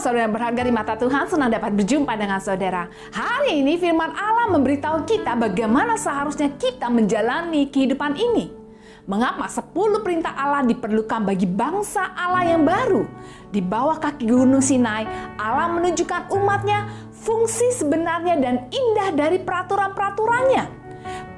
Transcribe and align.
Saudara 0.00 0.24
yang 0.24 0.32
berharga 0.32 0.62
di 0.64 0.72
mata 0.72 0.96
Tuhan, 0.96 1.28
senang 1.28 1.52
dapat 1.52 1.76
berjumpa 1.76 2.16
dengan 2.16 2.40
saudara. 2.40 2.88
Hari 3.12 3.60
ini 3.60 3.76
firman 3.76 4.16
Allah 4.16 4.48
memberitahu 4.56 5.04
kita 5.04 5.36
bagaimana 5.36 6.00
seharusnya 6.00 6.48
kita 6.56 6.88
menjalani 6.88 7.68
kehidupan 7.68 8.16
ini. 8.16 8.56
Mengapa 9.04 9.44
10 9.44 9.74
perintah 10.00 10.32
Allah 10.32 10.64
diperlukan 10.64 11.28
bagi 11.28 11.44
bangsa 11.44 12.16
Allah 12.16 12.56
yang 12.56 12.64
baru? 12.64 13.04
Di 13.52 13.60
bawah 13.60 14.00
kaki 14.00 14.24
gunung 14.24 14.64
Sinai, 14.64 15.04
Allah 15.36 15.68
menunjukkan 15.76 16.32
umatnya 16.32 16.88
fungsi 17.12 17.68
sebenarnya 17.76 18.40
dan 18.40 18.54
indah 18.72 19.12
dari 19.12 19.36
peraturan-peraturannya. 19.42 20.79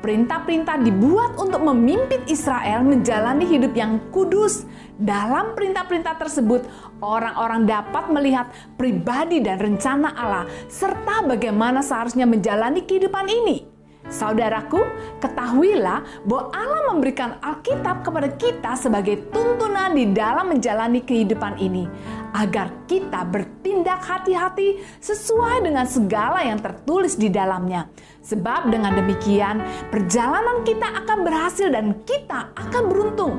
Perintah-perintah 0.03 0.83
dibuat 0.83 1.39
untuk 1.39 1.63
memimpin 1.63 2.27
Israel 2.27 2.83
menjalani 2.83 3.47
hidup 3.47 3.71
yang 3.79 4.03
kudus. 4.11 4.67
Dalam 4.99 5.55
perintah-perintah 5.55 6.19
tersebut, 6.19 6.67
orang-orang 6.99 7.71
dapat 7.71 8.11
melihat 8.11 8.51
pribadi 8.75 9.39
dan 9.39 9.63
rencana 9.63 10.11
Allah 10.11 10.51
serta 10.67 11.23
bagaimana 11.23 11.87
seharusnya 11.87 12.27
menjalani 12.27 12.83
kehidupan 12.83 13.31
ini. 13.31 13.71
Saudaraku, 14.11 14.83
ketahuilah 15.23 16.27
bahwa 16.27 16.51
Allah 16.51 16.83
memberikan 16.91 17.39
Alkitab 17.39 18.03
kepada 18.03 18.35
kita 18.35 18.75
sebagai 18.75 19.31
tuntunan 19.31 19.95
di 19.95 20.11
dalam 20.11 20.51
menjalani 20.51 20.99
kehidupan 20.99 21.63
ini, 21.63 21.87
agar 22.33 22.89
kita 22.89 23.25
bertindak 23.29 24.01
hati-hati 24.03 24.81
sesuai 24.99 25.65
dengan 25.65 25.85
segala 25.85 26.41
yang 26.43 26.59
tertulis 26.59 27.17
di 27.17 27.29
dalamnya. 27.29 27.89
Sebab 28.25 28.73
dengan 28.73 28.97
demikian, 28.97 29.61
perjalanan 29.93 30.65
kita 30.65 30.89
akan 31.05 31.19
berhasil 31.25 31.69
dan 31.69 32.01
kita 32.09 32.53
akan 32.57 32.83
beruntung. 32.89 33.35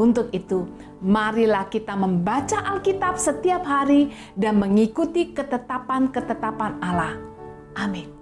Untuk 0.00 0.32
itu, 0.32 0.64
marilah 1.04 1.68
kita 1.68 1.92
membaca 1.92 2.64
Alkitab 2.64 3.20
setiap 3.20 3.62
hari 3.68 4.08
dan 4.32 4.56
mengikuti 4.56 5.36
ketetapan-ketetapan 5.36 6.80
Allah. 6.80 7.20
Amin. 7.76 8.21